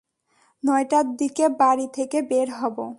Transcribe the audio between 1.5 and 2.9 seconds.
বাড়ি থেকে বের হব।